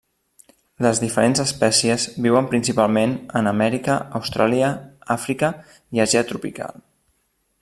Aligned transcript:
Les 0.85 1.01
diferents 1.03 1.41
espècies 1.43 2.07
viuen 2.27 2.49
principalment 2.55 3.15
en 3.43 3.51
Amèrica, 3.53 4.01
Austràlia, 4.21 4.75
Àfrica 5.19 5.55
i 5.99 6.07
Àsia 6.09 6.29
tropical. 6.35 6.79